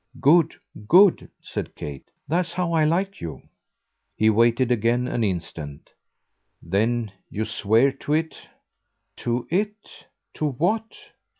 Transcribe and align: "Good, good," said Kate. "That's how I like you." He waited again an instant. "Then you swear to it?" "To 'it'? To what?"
"Good, 0.19 0.55
good," 0.87 1.29
said 1.43 1.75
Kate. 1.75 2.09
"That's 2.27 2.53
how 2.53 2.73
I 2.73 2.85
like 2.85 3.21
you." 3.21 3.43
He 4.17 4.31
waited 4.31 4.71
again 4.71 5.07
an 5.07 5.23
instant. 5.23 5.91
"Then 6.59 7.11
you 7.29 7.45
swear 7.45 7.91
to 7.91 8.13
it?" 8.13 8.33
"To 9.17 9.47
'it'? 9.51 10.07
To 10.33 10.53
what?" 10.53 10.91